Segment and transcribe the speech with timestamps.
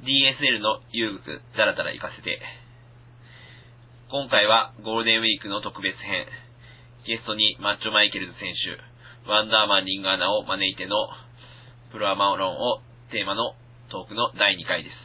[0.00, 2.40] DSL の遊具だらだら行かせて。
[4.10, 6.26] 今回はゴールデンウィークの特別編。
[7.06, 10.96] ゲストにマッチョマイケルズ選手、ワンダーマンリンガーナを招いての
[11.92, 13.54] プロアマロンをテーマの
[13.90, 14.96] トークの第2回です。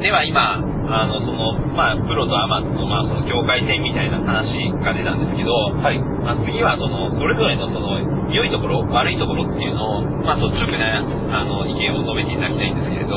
[0.00, 5.98] では今、あの、その、まあ、プロとアマの、まあ、その境界線みたいな話が出たんですけど、はい。
[6.24, 7.98] まあ、次はその、それぞれのその、
[8.32, 11.02] 良いところ、悪いところっていうのを、まあ、率直な、
[11.38, 13.14] あの、意見を述べていただきたいんですけれど、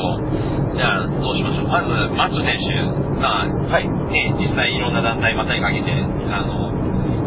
[0.76, 1.68] じゃあ、どうしましょう。
[1.68, 3.88] まず、マッチョ選手、まあ、はい。
[3.88, 5.90] ね、実際いろんな団体またにかけて、
[6.30, 6.70] あの、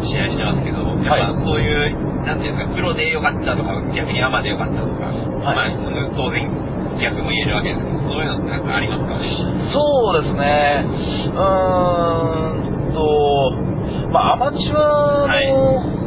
[0.06, 5.10] 試合してますけど、やっぱそういう、なんていうんですか、プロで良かったとか、逆にアマで良かったとか、
[5.44, 5.70] まあ、
[6.16, 6.46] 当然
[6.98, 10.84] 逆も言えるわけですけど、そういうのってなんかありますかねそうですね。
[11.30, 16.00] うーんと、まあ、アマチュアの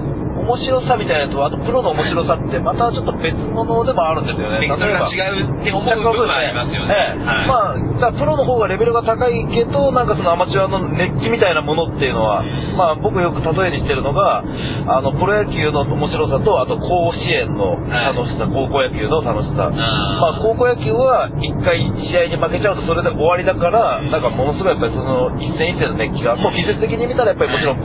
[0.44, 4.60] 面白さみたいなのと、あとプロの面白さって、またちょっと別物でもあるんですよね。
[4.60, 7.16] ベクトルが違うって思う部分もありますよね。
[7.16, 12.44] ええまあ、プロの方がレベルが高いけど、なんかそのアマチュアの熱気みたいなものっていうのは、
[12.76, 14.44] まあ僕よく例えにしてるのが、
[14.86, 19.72] あの、プロ野球の面白さと、あと甲子園の楽しさ、高校野球の楽しさ。
[19.72, 21.80] まあ高校野球は一回
[22.12, 27.80] 試合に負けちゃうとそれで終わりだから、なんかものすごいやっぱりその一戦一戦の熱気が、もう技術的に見たらやっぱりもちろん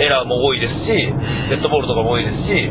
[0.00, 1.14] エラーも多いですし、
[1.54, 2.66] デッドボールとかも多いですし、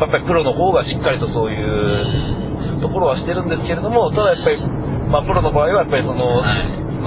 [0.00, 4.60] やっぱりプロの方がしっかりとそういうところはしてるんですけれども、ただやっぱり、
[5.08, 6.42] まあプロの場合はやっぱりその、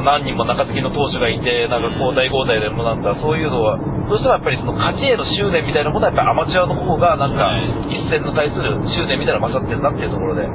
[0.03, 7.57] 何人も中継ぎの投手がいて、なんか交代交代でもなんかそういうのは、どうしてもやっぱりその勝ちへの執念みたいなものはやっぱりアマチュアの方がなんか
[7.89, 10.45] 一戦の対する執念みたいなのが勝ってるなっていうところで。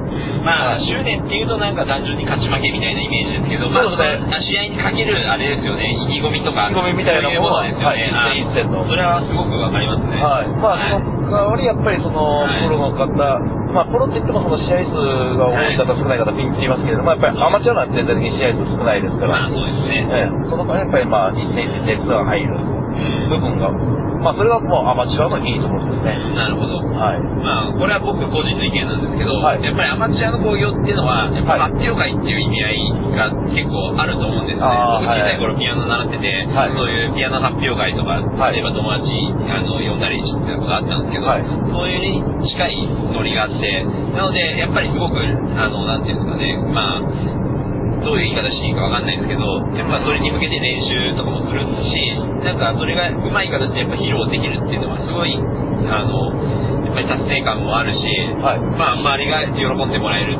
[0.46, 4.40] まあ、執念っていうとなんか単純に勝ち負けみたいなイメージですけど、まあ、そうですね。
[4.40, 7.66] 試合にかけるあれですよね、意気込みとか、意気込みみたいなものは。
[7.66, 7.74] はい。
[7.74, 8.86] 一戦一戦の。
[8.86, 10.16] それはすごくわかりますね。
[10.22, 10.48] はい。
[10.62, 12.62] まあ、その代わりやっぱりその、はい。
[12.62, 13.06] プロの方、
[13.74, 20.06] まあ、プロって言ってもその試合数が多い方、少ない方、ピンチ言いますけれども、やっぱりアマチュアなんて全体的に試合数少ないですから、まあ、そうですね。
[20.10, 22.79] ええ、その場合やっぱりまあ、一戦一戦熱が入る
[23.28, 23.70] 部分が、
[24.20, 26.18] まあ、それはもうアマチュアのいいところですね。
[26.36, 26.82] なるほど。
[26.82, 27.20] はい。
[27.40, 32.80] まあ、これは僕個人の意見なんですけど、はいやっぱりアマチュアの興行っていうのは、やっぱはい発表会っていう意味合い
[33.16, 34.66] が結構あると思うんですね。
[34.66, 39.08] 僕小さい頃ピアノ習ってて、はいそういうピアノ発表会とか、はい例えば友達
[39.48, 43.84] あの呼んだりしてたことあったんですけど、はいそういうに近いノリがあって、
[44.16, 47.02] なので、やっぱりすごく、あの、なんていうんですかね、まあ、
[48.04, 49.44] どういう言い方していいかわかんないですけど、
[49.76, 51.94] やっぱそれに向けて練習とかもするし、
[52.44, 55.36] なんかそれがうまい形でやっぱ披露できるっていうのはすごい、
[55.88, 56.32] あの、
[56.86, 58.02] やっぱり達成感もあるし、
[58.40, 60.38] はいまあ周りが喜んでもらえる。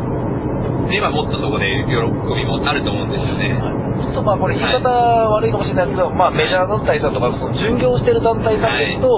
[0.90, 3.89] ではもっとそこで喜びもあると思うんですよね。
[4.00, 9.08] ちょっとまあこれ言い方悪いかもしれないですけど、まあメジャー団体さんとか、その巡業してる団体さんですと、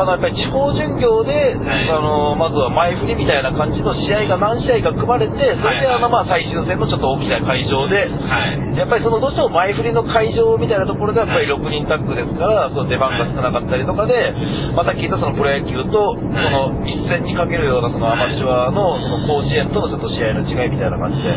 [0.00, 1.90] あのやっぱり地方巡業で、はい。
[1.90, 8.76] あのまずは前振りみたいな感じの試合が何試合か組まれて、それであのまあ最終戦のちょっと大きな会場で、はい。
[8.76, 14.34] やっぱりそのどうしても前振りの会場みたいなところでやっぱり6人タッグですから、その出番が少なかったりとかで、
[14.74, 21.28] また聞いたそのプロ野球と、その一戦にかけるようなそのアマチュアのその甲子園とのちょっと試合の違いみたいな感じで、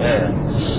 [0.00, 0.30] え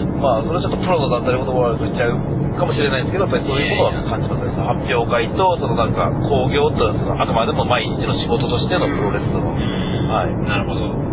[0.07, 2.15] えまあそれはちょっとプロの団体の言葉を言っちゃう
[2.55, 4.53] かもしれないんですけど、やっぱりそういうことは感じますね。
[4.53, 10.35] その発表会と、そのなんか興行と、そのあくまでも毎日の仕事としてのプロレスの、はい。
[10.45, 11.11] なるほど。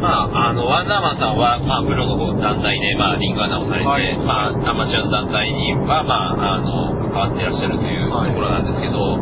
[0.00, 9.16] まあ、あの、ワンダーマンさんは、まあ、プロの団体で、まあ、リングアナをされて、はいまあ、アマチュアの団体には、まあ、あの、関わっていらっしゃるというとはいころなんですけど、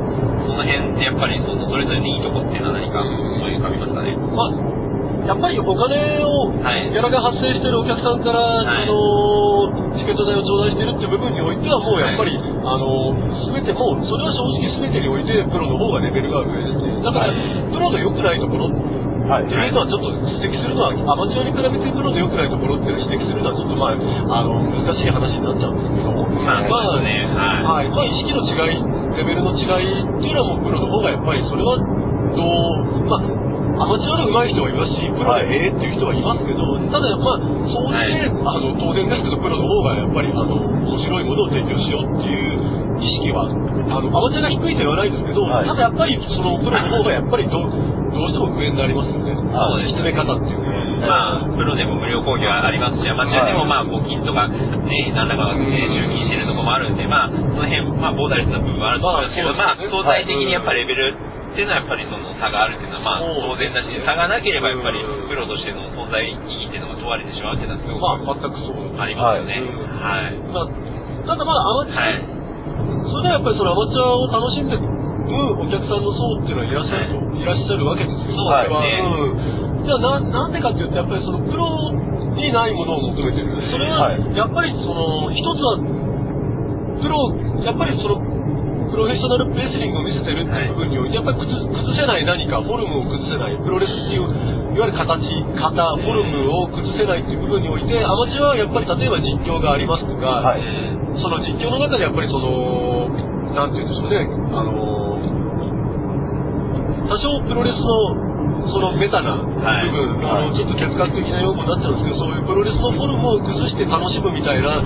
[0.44, 4.18] その辺ってやっぱり、その、それぞれにいいとこっていうのは何か思い浮かびますかね。
[4.18, 4.83] まあ、
[5.24, 6.92] やっぱりお金を、はい。
[6.92, 8.84] ギャラが発生しているお客さんから、はい。
[8.84, 13.16] あのチケット代を頂戴しているっていう部分においては、もうやっぱり、あの
[13.56, 17.00] 全てもう、それは正直全てにおいて、プロの方がレベルが上ですね。
[17.00, 17.32] だから、
[17.72, 18.68] プロの良くないところ
[19.24, 19.48] はい。
[19.48, 26.12] っていうのはちょっと指摘するのは、アマチュアに比べてプロの良くないところっていうのを指摘するのは、ちょっとまあ、あの、難しい話になっちゃうんですけど、
[26.44, 27.24] まあそうですね。
[27.32, 27.88] はい。
[27.88, 27.88] はい。
[27.88, 28.84] まあ、意識の違い、
[29.16, 31.80] レベルの違いっていうのはもうプロの方がやっぱり、それは、
[32.36, 36.62] どう、まあ、アマチュアで上手い人はいますし、プロでええっていう人はいますけど、
[36.94, 45.66] ただまあ、そうして、あの、当然ですけど、プロの方がやっぱり、あの、面白いものを提供しようっていう意識は、あの、アマチュアが低いとは言わないですけど、はい。
[45.66, 47.70] ただやっぱり、その、プロの方がやっぱりどう、
[48.14, 49.34] どうしても上になりますよね。
[49.34, 50.84] そうです進め方っていうのは。
[51.04, 54.54] まあ、プロでも無料講義はありますし、アマチュアでもまあ、募金とか、ね、
[55.18, 64.98] 何らかの、ね、集金してるところもあるんで、まあ、その辺、まあ、ボーダレスな部分はあると思いますけど、まあ、相対的にやっぱレベルっていうのはやっぱりその差があるっていうのは、まあ、当然だし、差がなければやっぱり、
[65.30, 68.98] プロとしての存在意義っていうのが問われてしまうっていうのはすごくまあ、全くそう。
[68.98, 69.62] ありますよね。
[70.02, 70.34] はい。
[70.50, 72.26] まあ、ただまあ、アマチュア、はい。
[73.06, 74.74] それではやっぱりそのアマチュアを楽しんで
[75.30, 78.34] むお客さんの層っていうのはいらっしゃると、いらっしゃるわけですよ。
[78.34, 79.86] そうですねうん。
[79.86, 81.70] じゃあな、なんでかっていうと、やっぱりそのプロ
[82.34, 83.46] にないものを求めてる。
[83.70, 85.78] それは、はいやっぱりその、一つは、
[87.00, 87.30] プロ、
[87.64, 88.13] やっぱりその、
[88.94, 91.10] プロフェッショナルレスリングを見せてるっていう部分におい。
[91.10, 95.18] て、やっぱり崩崩せない何か、フォルムを崩せない、プロレスっていう、いわゆる形、
[95.58, 100.62] 型、フォルムを崩せないっていう部分において、アマチュアはやっぱり例えば実況がありますとか、はい。
[101.18, 103.10] その実況の中でやっぱりその、
[103.58, 105.18] なんて言うんでしょうね、あの、
[107.10, 108.33] 多少プロレスの
[108.70, 109.62] そのベタな部分、
[110.24, 110.48] はい。
[110.48, 114.80] あのちょっと哲学的な用語になっちゃうんですけど、そういうプロレスのフォルムを崩して楽しむみたいな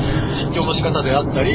[0.45, 1.55] 実況の仕方であったり、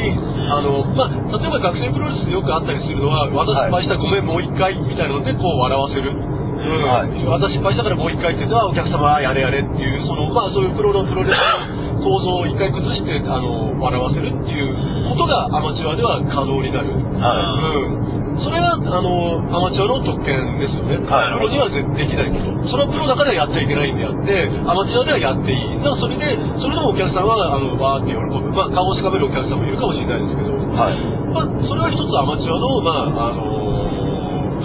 [0.50, 6.10] あのまあ、例えば学生プロレスでよくあったりするのは、私失敗した、ごめん、もう一回みたいなので、こう笑わせる。
[6.10, 6.82] うん。
[6.88, 7.12] はい。
[7.28, 16.88] 私失敗したからもう一回って言うと、あお客様、あやれやれっていう、そのまあ、そういうプロのプロレスの構造を一回崩してあの笑わせるっていうことがアマチュアでは可能になる。
[16.92, 21.38] うんそれはあのアマチュアの特権ですよね、はい。
[21.38, 30.98] プロにはでできないこと、それはプロだからやっちゃいけないんであって、アマチュアではやっていい、だからそれで、それでもお客さんはあのわーって喜ぶ、まあ、顔をしかめるお客さんもいるかもしれないですけど、はい。
[31.30, 33.64] まあ、それは一つアマチュアの、まああの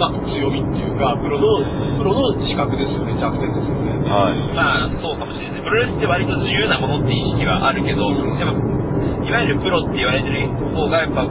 [0.00, 1.60] まあ、強みっていうか、プロの
[2.00, 4.00] プロの資格ですよね、弱点ですよね。
[4.08, 4.40] はい。
[4.56, 5.62] まあ、そうかもしれない。
[5.62, 8.08] プロレスって割と自由なものって意識はあるけど、
[8.40, 11.28] やっぱ、いわゆるプロって言われてる方が、やっぱ、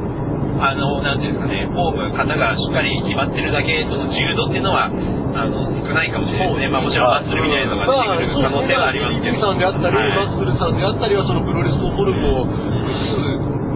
[0.58, 6.68] あの、なんていうんですかね、フォーム、型がしっかり決まってるだけ、その自由度っていうのは、あの、少ないかもしれないですね。
[6.70, 9.40] まあもちろんマッスルみたいなのが出てくる可能性はありますけど。
[9.40, 12.48] まあ、さんであったり、はいマッスルさんであったりは、そのプロレスのフォルムを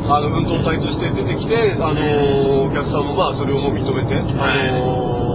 [0.04, 5.33] あの、運動体として出てきて、あの、お客さんもまあ、それをもう認めて、はいあの、実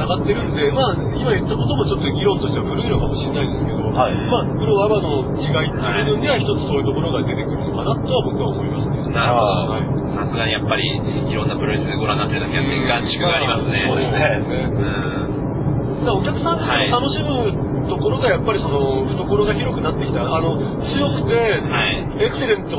[0.00, 9.12] 績につながってるんで、まあ、今言ったこともちょっと議論としては古いのかもしれないですけど、はいまあ、プロアマの違いっていう部分では、一つそういうところが出てくるのかなとは僕は思いますね。
[9.12, 10.00] なるほどはい。
[10.16, 13.84] さすがにやっぱり、いろんなプロレスご覧になってるだけあって、合宿がありますね。
[13.84, 16.04] そうですねうん。
[16.04, 22.76] だお客さんがはい楽しむところがやっぱりその懐が広くなってきた、あの強くて、はいエクセレント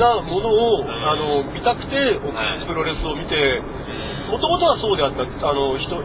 [0.00, 2.20] なものをあの見たくて、
[2.64, 3.60] プロレスを見て、
[4.30, 6.00] もともとはそうであった、あの人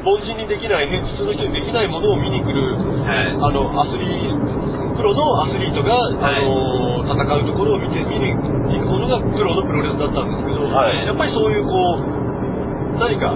[0.00, 3.36] 凡人にできない、普通の人にできないものを見に来る、はい。
[3.36, 6.40] あのアスリープロのアスリートが、はい。
[6.40, 11.04] あの戦うところを見て見に行くものがプロのプロレスだったんですけど、はい。
[11.04, 13.32] やっぱりそういうこう何か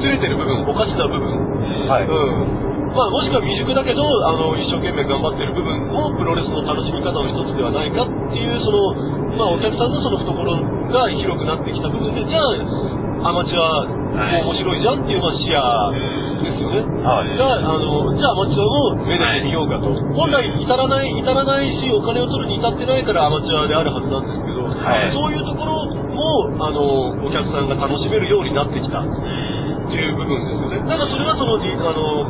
[0.00, 1.28] ずれてる部分、おかしな部分。
[1.88, 2.06] はい。
[2.06, 2.72] うん。
[2.92, 8.92] まあ、もしくは未熟だけどあの一生懸命頑張ってる部分もプロレスの楽しみ方の一つではないかっていうその、
[9.40, 10.44] まあ、お客さんのその懐
[10.92, 12.52] が広くなってきた部分でじゃあ
[13.22, 14.44] アマチュアはい。
[14.44, 15.56] も面白いじゃんっていう、まあ、視野
[16.42, 16.82] ですよね。
[17.06, 17.32] はい。
[17.38, 25.12] があのじゃあアマチュアも目で見ようかと、本来至らない至らないしお金を取るに至ってないからアマチュアであるはずなんですけど、はい。
[25.14, 29.00] そういうところもあのお客さんが楽しめるようになってきた。
[29.00, 30.88] っていう部分ですよね。
[30.88, 32.24] だからそれはそのじあの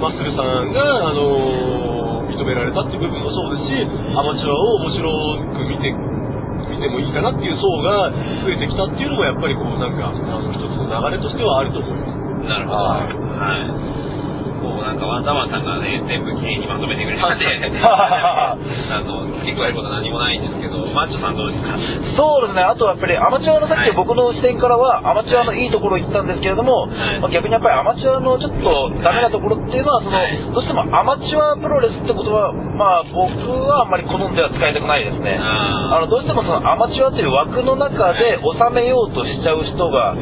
[0.00, 5.08] マッスルさんがあの認められたっていう部分もそうですし、アマチュアを面白
[5.56, 5.92] く見て
[6.80, 12.48] 見てもいいかなっていう層が増えてきたっていうのもやっぱりこうなんかあの一つの流れとしてはあると思います。
[12.48, 12.80] なるほど。
[12.80, 13.68] はい。
[13.68, 14.09] も
[14.68, 18.56] うなんかワンダーマンさんがね、全部きれいにまとめてくれたんで、あ
[19.06, 21.78] の、付け加えることは何もないんですけど、マッチョさんどうですか？
[22.16, 23.96] そうですね、あとはやっぱりアマチュアのさっきはい。
[23.96, 27.20] 僕の視点からは、アマチュアのいいところを言ったんですけれども、はい。
[27.20, 30.36] まあ逆にやっぱりアマチュアのちょっとダメなところっていうのは、そのはい。
[30.52, 33.32] どうしてもアマチュアプロレスってことは、まあ僕
[33.70, 35.38] はあんまり好んでは使いたくないですね。
[35.40, 40.14] あのどうしてもそのアマチュアという枠の中で収めようとしちゃう人が、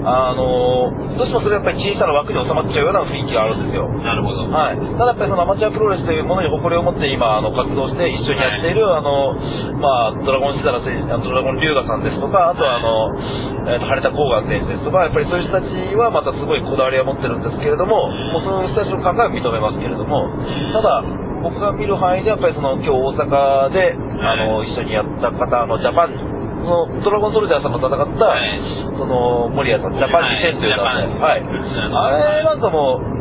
[0.00, 3.84] あのどうしてもそれはやっぱり小さな枠に収まっちゃうような雰囲気があるんですよ。
[4.00, 4.48] なるほど。
[4.48, 9.36] はい、ただやっぱりそのアマチュアプロレスというものに誇りを持って今あの活動して一緒にやっている、あの
[9.76, 13.12] まあ、ドラゴンシダラ選手ドラゴン龍河さんですとかあとはあの、
[13.68, 15.68] えーと晴れた甲賀選手ですとかやっぱりそういう人たち
[16.00, 20.32] はまたすごいこだわりを持ってるんですけれどももうその人たちの考えは認めますけれども
[20.72, 21.04] ただ
[21.44, 26.16] 僕が見る範囲でやっぱりその今日大阪であの一緒にやった方あのジャパン
[26.64, 31.40] そのドラゴンソルジャーさんと戦った、はいその森谷さんジャパン2000という団体はい。
[31.40, 33.20] はい、あれなんかもう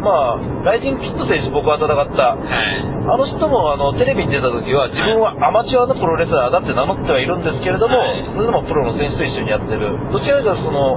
[0.00, 2.80] まあ、ライジングキッド選手、僕は戦った、はい。
[3.04, 8.24] あの人もあのテレビに出た時は、自分はアマチュアのプロレスラーだって名乗ってはいるんですけれども、はい。
[8.32, 10.96] それでもプロの選手と一緒にやってる、どちらかというとその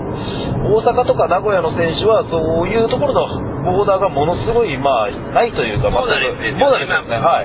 [0.63, 6.63] 大阪とか名古屋の選手は、そういうところのボーダーがものすごい、まあ、ないというか、ボーダーレスですね。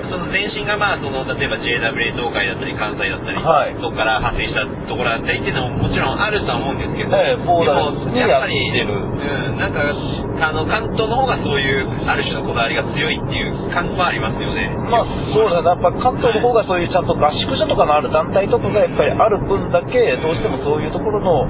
[0.07, 14.71] その前身がまあ、その、例えば JWA 東海だったり、関西だったり、はいそこから派生したところだったりっていうのももちろんあるとは思うんですけど、ええボーダーレスにやってるうん、なんか、あの、関東の方がそういう、ある種のこだわりが強いっていう感じはありますよね。
[14.89, 15.67] まあ、そうだね。
[15.67, 21.45] やっぱ関東の方がそういうちゃんと合宿所とかのある団体とかがやっぱりある分だけ、どうしてもそういうところの、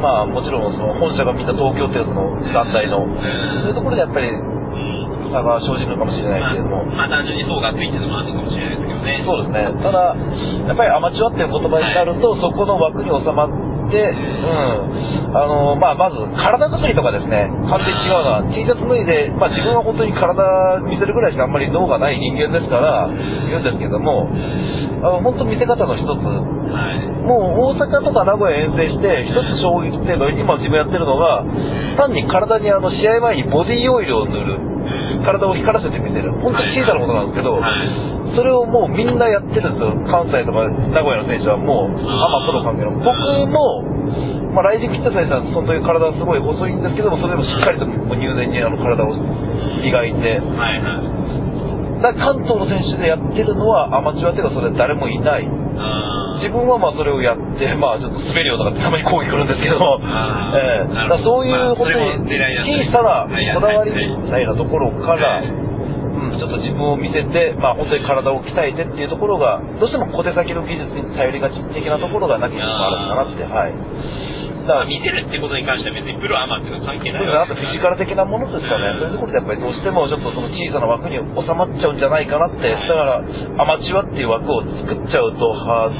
[0.00, 3.06] まあ、もちろんその本社がみんな東京っていうその団体の、
[3.62, 4.30] そういうところでやっぱり
[5.30, 6.84] 差が生じるのかもしれないけれども。
[6.84, 9.22] まあ、まあ単純に層が厚いっていうのもあるのかもしれないですけどね。
[9.24, 9.82] そうですね。
[9.82, 10.16] ただ、
[10.68, 13.50] やっぱりアマチュアっていう言葉になると、そこの枠に収まっ
[13.90, 15.36] て、うん。
[15.36, 23.10] あの、まあ、まず、体作りとかですね、完全に違うのは、T シャツ脱いで、まあ、自分は本当に体見せるぐらいしかあんまり脳がない人間ですから、
[23.50, 24.30] 言うんですけども、
[25.02, 27.10] あの、本当見せ方の一つ、はい。
[27.26, 31.44] もう大阪とか名古屋遠征して、一つ衝撃っていうのは、今自分やってるのが、
[31.96, 34.58] 単に体にあの、試合前にボディオイルを塗る。
[35.24, 36.32] 体を光らせて見せる。
[36.40, 39.90] 本当に小さなことなんですけど、はいそれをもうみんなやってるんですよ。
[40.06, 42.94] 関西とか名古屋の選手はもう、アマプロ関係の。
[43.02, 43.10] 僕
[43.50, 43.82] も、
[44.54, 49.10] まあ、ライジング来た選手はその時体はすごい細いんですけども、それでもしっかりと入念にあの体を
[49.82, 52.02] 磨いて、はいはい。
[52.02, 55.44] だ関東の選手でやってるのはアマチュアっていうかそれ誰もいない。
[56.40, 60.92] 自分はまあそれをやって、まあちょっと滑るよとかってたまに抗議来るんですけど、ええ。
[60.92, 61.22] なるほど。
[61.22, 65.46] だそういうまあ本当に小さなはいこだわりはいみたいなところから、はい。
[65.46, 73.72] うん、ちょっと自分を見せて、まあ本当に体を鍛えてっていうところが、どうしても小手先の技術に頼りがち的なところがなきゃあるのかなって、はい。
[74.66, 77.38] だからまあ、見せるってことに関しては別にプロアマっていうのは関係ないですね。
[77.38, 83.24] あとフィジカル的なものですかね、そういうところでやっぱりどうしてもちょっとその小さな枠に収まっちゃうんじゃないかなって、だから
[83.58, 85.90] アマチュアっていう枠を作っちゃうと、は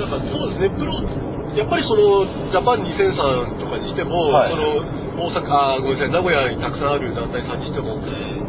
[0.00, 0.92] だからそうですね、プロ、
[1.56, 4.54] やっぱりそのジャパン2003とかにしても、はい。
[4.54, 7.98] その大阪あ、ごめんなさい、名古屋にたくさんある団体さんにしても、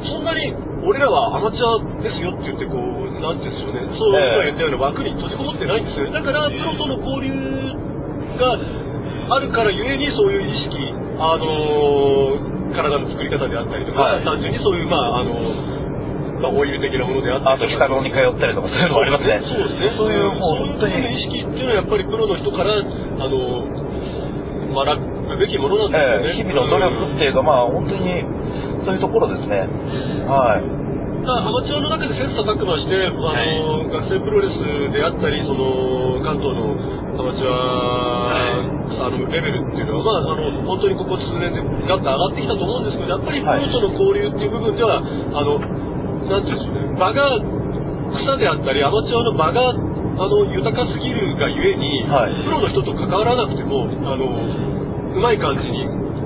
[0.05, 0.53] そんなに
[0.86, 6.13] 俺らはアマチュアですよって言って、こう、なんていうんでしょうね、そうええ今言ったような枠に閉じこもってないんですよね。
[6.13, 7.33] だから、プロとの交流
[8.38, 8.57] が
[9.32, 15.36] あるからゆえに、そういう意識、あのー体の作り方であったりとか、はい単純にそういう、まあ、あの
[16.42, 19.44] まあ、オイル的なものであったあとりとか北野に通ったりとかそういうのもありますね。
[19.46, 19.94] そうですね。
[19.94, 23.38] そういうもう本当に、意識っていうのはやっぱりプロの人から、あの、
[24.74, 26.34] 学ぶべきものなんですよね。
[26.34, 28.26] ええ日々の努力っていうか、まあ本当に
[28.86, 29.70] そういうところですね。
[30.26, 30.81] はい。
[31.22, 33.90] だからアマチュアの中で切磋琢磨して、あのはい。
[33.94, 34.58] 学生プロレス
[34.90, 36.74] であったり、その関東の
[37.18, 47.38] アマチュア、あのレベルっていうのは、まあ、あの本当にここ数年でガッと上がってきたと思うんですけど、やっぱりプはいロとの交流っていう部分では、あのなんていうんでしょうね、場が
[48.18, 52.34] 草であったり、アマチュアの場があの豊かすぎるがゆえに、はい。
[52.46, 54.25] プロの人と関わらなくても、あの
[55.15, 55.84] うまい感じに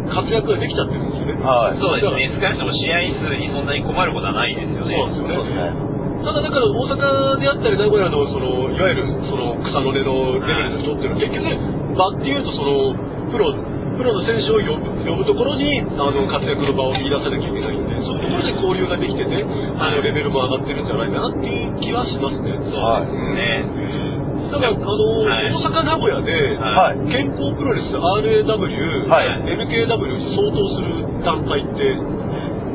[0.10, 1.42] 活躍ができちゃってるんですよね。
[1.42, 2.30] はいそうですね。
[2.38, 4.94] 少なくとも試合数にそんなに困ることはないですよね。
[4.94, 5.96] そうですよねそうですね。
[6.25, 11.46] ただだから大阪であったり名古屋のそのいわゆるその草の根のレベルの人っていうのは結局
[11.94, 12.98] 場っていうとその
[13.30, 13.54] プロ
[13.96, 19.46] プロの選手を呼ぶ呼ぶところにあの活躍の場を見出さなきゃいけないんでそういうところで交流ができてて
[19.77, 22.58] あのレベルも上がってるんじゃないかなっていう気はしますね。
[22.58, 24.14] はい
[24.60, 24.68] ね。
[24.68, 26.98] ただあの、はい大阪名古屋で、はい。
[26.98, 27.12] はい。
[27.12, 29.56] 健康プロレス RAW、はい。
[29.56, 31.98] MKW に相当する団体って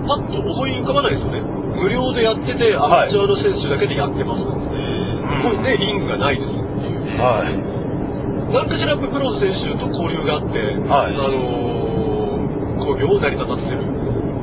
[0.07, 1.41] パッと思い浮かばないですよね。
[1.77, 6.51] 無料でやっててアマチュアの選手だけでやってます、これでリングがないです。
[6.51, 6.97] ってい。
[6.97, 7.55] うはい。
[8.51, 10.59] 何かしらやっぱプロの選手と交流があって、
[10.91, 11.15] はい。
[11.15, 14.00] あの興行を成り立たせてる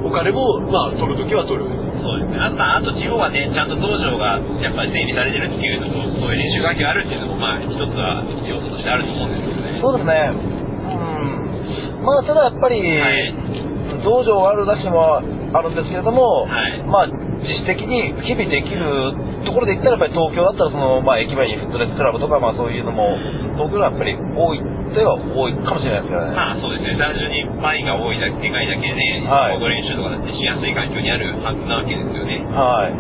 [0.07, 2.39] お金もまあ取るときは取るそうですね。
[2.39, 9.79] あと、まあ、あと地方はね、ちゃんと道場がやっぱり整備されてるっていうのと、そういう練習環境があるっていうのも、まあ、一つは要素としてあると思うんですけどね。
[9.81, 10.31] そうですね。
[10.31, 12.05] うん。
[12.05, 13.67] まあ、ただやっぱり、はい
[14.03, 23.17] 道場があるなしもあるんですけれども、はいまあ、自主的に日々できるところで言ったら、やっぱり東京だったら、その、まあ、駅前にフットネスクラブとか、まあ、そういうのも、
[23.57, 24.61] 東京はやっぱり多い
[24.93, 26.31] では多いかもしれないですけどね。
[26.31, 32.45] まあそうですね、単純にパイが多いだけ、でかいだけで、はいコード練習とかだってしやすい環境にあるはずなわけですよね。
[32.53, 32.93] はい。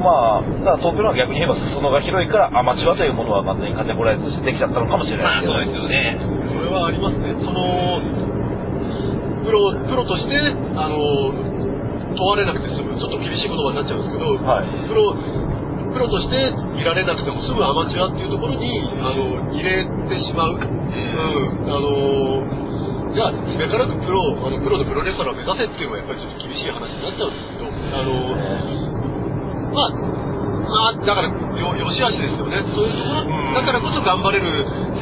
[0.00, 6.40] まあ、だから東京のは逆に言えば裾野が広いからアマチュアというものは完全にカテゴライズしてできちゃったのかもしれまあないですけど、そうですよね。
[6.48, 7.36] それはありますね。
[7.36, 8.00] その、
[9.44, 10.40] プロ、プロとして、
[10.76, 10.96] あの、
[12.16, 15.12] 問われなくて済む、ちょっと厳しい言葉になっちゃうんですけど、はいプロ、
[15.92, 18.64] プロとして見られなくてもすぐアマチュアっていうところに、
[19.02, 20.54] あの、入れてしまう。
[20.54, 20.64] うん、
[21.66, 22.60] あの、
[23.12, 28.14] じゃあ、すべからくプロ、あの、プロのプロレスラーを目指せっていうのはやっぱりちょっと厳しい話になっちゃうんですけど、あの、
[29.74, 30.29] まあ、
[30.90, 32.62] まあ、だからよよしあしですよね。
[32.74, 34.46] そういうところ、うんだからこそ頑張れる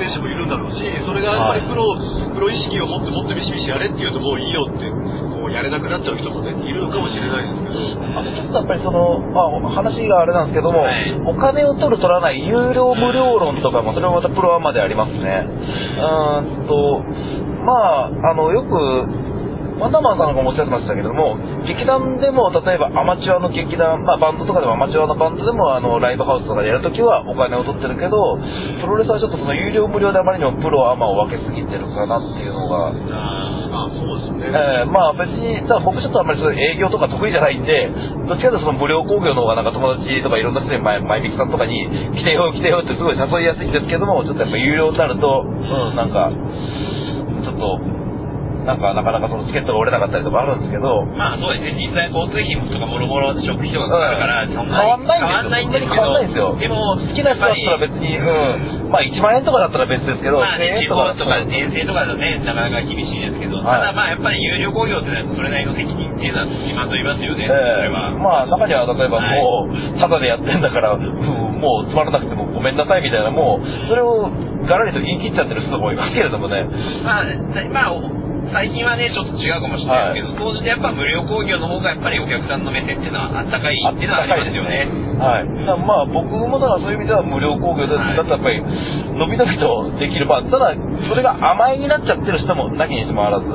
[0.01, 1.85] 選手もいるんだろうしそれがやっぱりプロ,、
[2.33, 8.19] プロ意識を持ってもっとビシビシやれっていうともういいよってこうやれなくなっちゃう人もねいるのかもしれないですけど。
[8.19, 11.13] あとちょっとやっぱりその、まあ、話があれなんですけども、はい。
[11.29, 15.45] お金を取る取らない有料無料論とかもそれもまたプロアマでありますね。
[15.45, 17.05] うーんと
[17.69, 19.28] まああのよく
[19.79, 28.39] ワンダマンさんがおっしゃってましたけども劇団でも例えばアマチュアの劇団、まあ、バンドとかでもアマチュアのバンドでもあのライブハウスとかでやるときはお金を取ってるけど
[28.83, 32.91] プロレスはちょっとその有料無料であまりにもプロアマを分けすぎてるかなっていうのが
[33.69, 37.91] あそうですね、えーまあ別に、ただ僕ちょっとあんまりそういう営業とか得意じゃないんで、
[38.27, 41.85] どっちかというとその無料工業の方がなんか友達とかいろんな人に前、前引きさんとかに
[42.17, 45.53] 来てよ来てよってすごい誘いやすいんですけども、ちょっとやっぱ有料になると、う
[45.93, 47.98] ん、なんか、ちょっと、
[48.69, 55.97] なんかなかなかそのチケットが折れなかったりとかあるんですけど、まあそうですね、実際交通費とかもろもろ食費とかかかるから、そん変わんないんですよ。
[55.97, 56.53] 変わんないんですよ。
[56.61, 61.49] でも、好きな人だったら別に、うん、まあ1万円とかだったら別ですけど、まあね、1000円地方とかう。
[61.49, 63.81] ん遠征とかだとね、なかなか厳しいですけど、はい。
[63.81, 67.49] ただまあやっぱり有料工業ってそれなりの責任っていうのは付きまといますよね。
[68.21, 74.31] まあ中には例えばもう、ただでやってんだから、うんもうつまらなくてもごめんなさいみたいな、もう、それを
[74.67, 76.63] ガラリと言い切っちゃってる人もいますけれどもね。
[77.03, 77.25] まあ、
[77.71, 84.89] まあ、最近はね、ちょっと違うかもしれないですけど、当時でやっぱ無料工業の方がやっぱりお客さんの目線っていうのはあったかいっていうのはありますよね。
[85.21, 85.67] はい。
[85.67, 90.27] だまあ僕もだからそういう意味では無料工業だはいだとやっぱり、伸び伸びとできる。
[90.27, 90.73] まあ、ただ、
[91.09, 93.47] それが甘えになっちゃってる人もなきにしもあらず。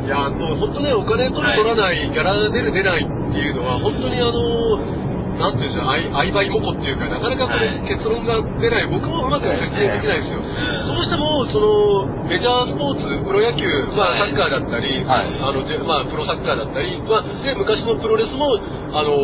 [0.00, 4.99] いやもう本当ねお金取る取らない、ギャラ出る出ないっていうのは本当にあの
[5.40, 7.88] なんていうんでしょうあい曖昧模倣っていうかなかなかこれ、はい。
[7.88, 13.64] 結論が出ない僕もうまく説明できないんですよ、んどうしてもそのメジャースポーツプロ野球、
[13.96, 14.36] まあ、はい。
[14.36, 15.32] サッカーだったり、はい。
[15.40, 18.52] あのでまあ、プロサッカーだったり、まあ、で昔のプロレスも
[18.92, 19.16] あの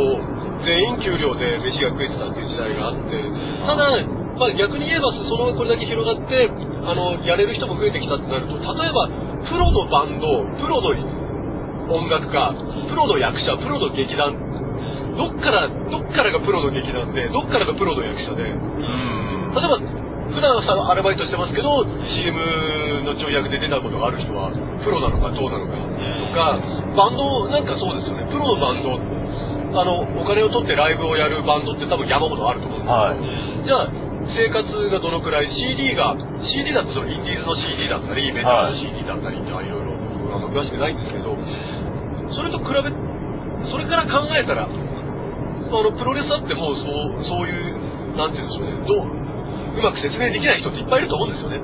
[0.64, 3.12] 全員給料で飯が食えてたっていう時代があって
[3.68, 3.84] ただ、
[4.40, 6.48] まあ、逆に言えばそのこれだけ広がって
[6.88, 9.06] あのやれる人も増えてきたってなると例えば
[9.46, 10.26] プロのバンド
[10.58, 10.90] プロの
[11.92, 12.50] 音楽家
[12.88, 14.32] プロの役者プロの劇団
[15.16, 18.44] どっからどっからがプロの劇団でどっからがプロの役者で。
[18.44, 19.80] 例えば
[20.26, 22.36] 普段さアルバイトしてますけど CM
[23.08, 24.52] の跳躍で出たことがある人は
[24.84, 25.88] プロなのかどうなのかと
[26.36, 26.60] か
[26.92, 28.28] バンドなんかそうですよね。
[28.28, 29.00] プロのバンド。
[29.76, 33.16] あのお金を取ってライブをやるバンドって多分山ほどあると思うんですけど、はい。
[33.66, 33.88] じゃあ
[34.36, 36.16] 生活がどのくらい CD が
[36.52, 39.96] CD だとそのインディーズの CD だったりメタルの CD だったりっていろいろ
[40.52, 41.32] 詳しくないんですけど
[42.34, 42.92] それと比べ
[43.70, 44.68] それから考えたら
[45.66, 48.78] あのプロレスだってもうそうそういうなんて言うんでしょうね。
[48.86, 49.06] どう
[49.76, 51.60] うまく説明できない人っていっぱいいると思うんですよね。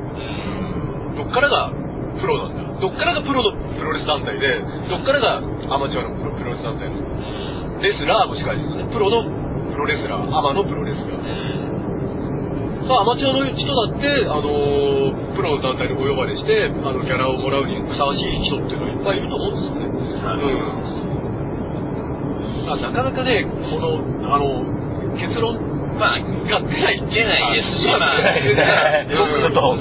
[1.17, 1.73] どっからが
[2.21, 2.63] プロなんだ。
[2.81, 5.41] どっからがプロのプロレス団体でどっからが
[5.73, 6.99] アマチュアのプロレス団体の
[7.81, 8.85] レスラーもしかりですね。
[8.93, 9.23] プロの
[9.73, 11.53] プロレスラーアマのプロレスラー。
[12.83, 21.02] さあアマチュアの人だって、あのープロの団体にお呼ばれしてあのギャラをもらうにふさわしい人っていうのはいっぱいいると思うんですよね、うん、
[22.69, 23.99] あなかなかねこの
[24.33, 24.63] あの
[25.19, 29.77] 結論まあ、が出ない出ないですし、あまあ、出ない僕ちょっと、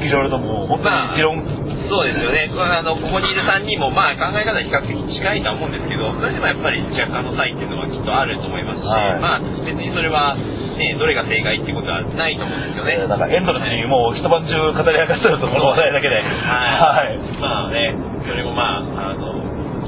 [0.00, 1.42] いろいろともう、本当に議論、
[1.90, 9.20] そうですよね、あのここにいる3人も、まあ、考え方比較的近いとは思うんですけど、それでもやっぱり若干の差異っていうのはきっとあると思いますし、はい。
[9.20, 12.96] まあ、別にそれは、ね、どれが正解っていうことはないと思うんですよね。
[13.00, 16.22] えーなんかエンドレスにもう一晩中語り明かしてると、この話題だけで。
[16.22, 17.18] はい。
[17.40, 17.96] まあね、
[18.28, 19.37] それもまあ、あの、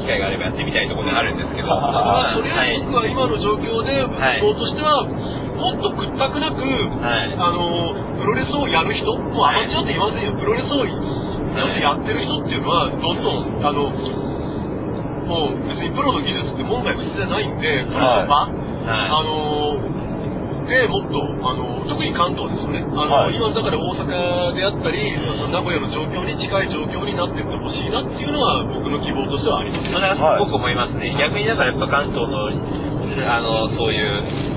[0.01, 13.93] 機会があればやってみたいところであるんですけど、 まあ、とりあえずはい僕は今の状況で、はいとしては、もっと屈託なく、はいあのプロレスをやる人、もうアマチュアって言いませんよ、プロレスをやってる人っていうのは、どんどん、あの
[15.31, 18.49] もう別にプロの技術って門外不出じゃないんで、プロの場、
[18.89, 20.00] あの
[20.71, 23.35] でもっとあの特に関東ですよね、あのはい。
[23.35, 25.03] 今だから大阪であったり、
[25.35, 29.91] その名古屋の状況に近い状況になっていってほしいなっていうのは、僕の希望としてはあります。
[29.91, 32.55] それはすごく思いますね、逆にだからやっぱ関東の
[33.19, 34.51] あのそういう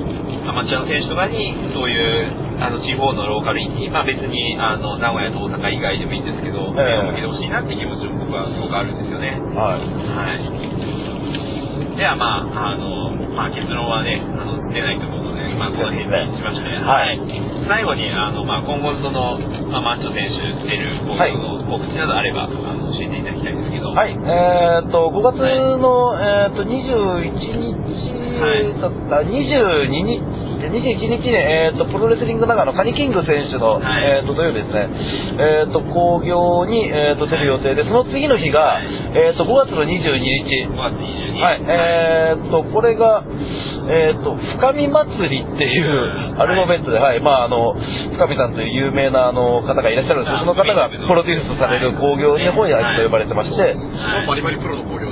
[0.46, 2.30] アマチュアの選手とかにそういう
[2.62, 7.02] あの地方のローカルに、まあ、別にあの名古屋と大阪以外でもいいんですけど、ええ。
[7.02, 9.42] 目を向けてほしいなって気持ちも僕はすごくあるんですよね。
[9.58, 9.82] はい。
[9.82, 15.23] はい、ではまああの、まあ、結論はねあの出ないと思う
[15.58, 17.20] まあ、この辺にしまして、はい。
[17.68, 19.40] 最後にあの、まあ、今後その、
[19.72, 23.94] まあ、マッチョ選手出る今後の告知などあれば、あの教えていただきたいんですけど。
[23.94, 25.38] はい、えーっと、5月
[25.80, 27.74] の、えーっと、21
[28.44, 30.20] はい日だった、22日、
[30.68, 34.04] 21日に、えーっと、プロレスリング長野、カニキング選手の、はい。
[34.04, 34.90] えーっと、土曜日ですね、
[35.40, 41.42] えーっと、興行に、えーっと、出る予定で、その次の日が、えーっと、5月の22日、5月22日。
[41.42, 43.24] はい、えーっと、これが、
[43.90, 47.76] えっ、と、深見祭りっていうアルファベットで、はい、まああの、
[48.16, 53.76] 深見さんという有名なあの方がいらっしゃるんですその方がプロデュースされる工業に本屋と呼ばれてまして、
[54.28, 55.12] バリバリプロの工業。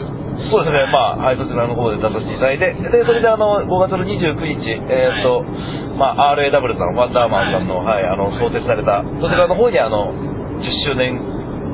[0.50, 5.44] そうですね、まあ、はい、そちらの方で出させていただいて、で、それであの、5月の29日、えっ、と、
[5.96, 10.12] まあ、RAW さん、ワンダーマンさんの、はい、あの、創設された、そちらの方にあの、
[10.60, 11.20] 10周年、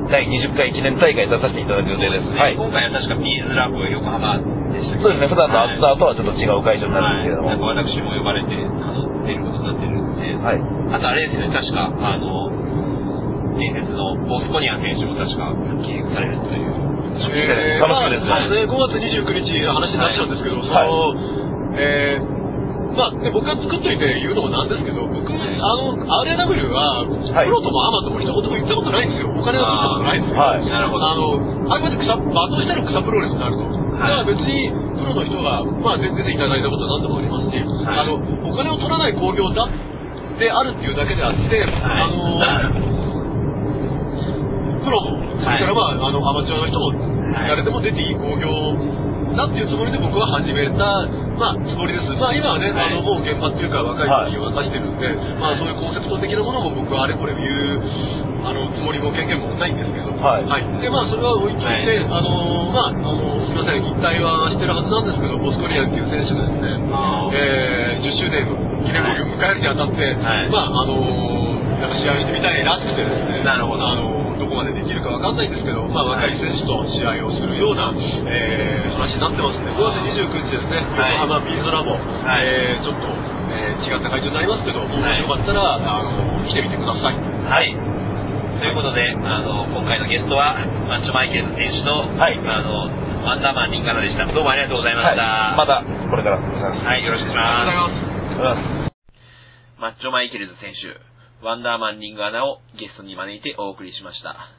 [0.08, 2.32] 第20回記念大会に出させていただく予定です。
[2.32, 2.56] はい。
[2.56, 4.40] 今回は確かビーズラブ横浜
[4.72, 7.52] でしたそうですね、普段のアッターとはちょっと違う会場になるんですけれども。
[7.52, 10.64] はい、なんか私も呼ばれて、あの、出ることになってるんで、はい。
[10.96, 12.48] あとあれですよね、確か、あの、
[13.60, 16.72] 伝説のボスコニアン選手も確か復帰されるという。
[17.18, 21.12] えー、楽しみですねまあ、ね、5月29日の話になっちゃうんですけど、その、
[21.76, 22.37] えー
[22.96, 27.46] まあ、で僕が作っといて言うのもなんですけど、僕、あの、RAW は、はい。
[27.46, 29.30] プロともアマとも一言も言ったことないんですよ。
[29.34, 30.40] お金を取ったことないんですよ。
[30.40, 30.66] はい。
[30.66, 31.06] なるほど。
[31.06, 31.36] あの、
[31.74, 33.64] あくまで草、罵倒したら草プロレスになると。
[33.68, 37.98] だから別に、プロの人が、まあ、出ていただいたことは何度もありますし、はい。
[37.98, 39.68] あの、お金を取らない興行だっ
[40.38, 41.70] てあるっていうだけであって、はい。
[42.02, 42.40] あの、
[44.82, 46.92] プロも、それからまあ、あの、アマチュアの人も、
[47.46, 48.48] 誰でも出ていい興行
[49.36, 51.06] だっていうつもりで僕は始めた、
[51.38, 52.10] まあ、つもりです。
[52.18, 52.92] まあ、今はね、はい。
[52.92, 55.06] あの、もう現場っていうか若い人に渡してるんで、
[55.38, 57.80] まあ、そういうコンセプト的なものも僕はあれこれ言う、
[58.42, 60.82] あの、つもりも経験もないんですけど、はい。
[60.82, 61.98] で、まあ、それは置いといて、はい。
[62.10, 66.74] あの、まあ、あの、すみません、引退はしてるはずなんですけど、ボスコリアンっていう選手がですね、
[67.34, 68.54] えー10周年の
[68.86, 70.50] 記念興行を迎えるにあたって、はい。
[70.50, 70.94] まあ、あの、
[71.82, 73.86] なんか試合してみたいらしくてですね、なるほど。
[73.86, 77.90] あの、どこまでできるかわかんないんですけど、まあ、若い選手と試合をするような、
[78.30, 83.06] えー話になってますんで、5月29日ですね、はい横浜ビーズラボ、はいえーちょっと、
[83.54, 87.14] えー違った会場になりますけど、もしよかったら、あの、来てみてください。
[87.14, 87.74] はい。
[88.58, 90.58] ということで、あの、今回のゲストは、
[90.90, 92.90] マッチョマイケルズ選手と、はいあの、
[93.22, 94.26] ワンダーマンリンガナでした。
[94.26, 95.22] どうもありがとうございました。
[95.22, 95.56] はい。
[95.56, 96.86] また、これからお願いします。
[96.86, 97.62] はい、よろしくお願いします。
[97.62, 98.92] ありがとうございます。
[99.78, 100.90] マッチョマイケルズ選手、
[101.42, 104.50] ワンダーマンリングアナをゲストに招いてお送りしました。